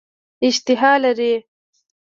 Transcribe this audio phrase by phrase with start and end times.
[0.47, 1.33] اشتها لري.